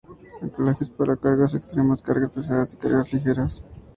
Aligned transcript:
Anclajes 0.41 0.89
para 0.89 1.15
cargas 1.15 1.53
extremas, 1.53 2.01
cargas 2.01 2.31
pesadas 2.31 2.73
y 2.73 2.77
cargas 2.77 3.13
ligeras. 3.13 3.63